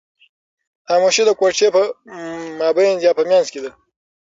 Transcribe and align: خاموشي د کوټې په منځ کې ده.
خاموشي 0.87 1.23
د 1.27 1.31
کوټې 1.39 1.67
په 3.17 3.23
منځ 3.31 3.47
کې 3.53 3.59
ده. 3.63 3.71